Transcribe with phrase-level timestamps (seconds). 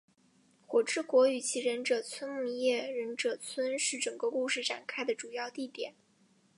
[0.65, 5.93] 火之国与其忍者村木叶忍者村是整个故事展开的主要地点。